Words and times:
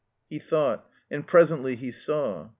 He 0.31 0.39
thought. 0.39 0.89
And 1.11 1.27
presently 1.27 1.75
he 1.75 1.91
saw. 1.91 2.49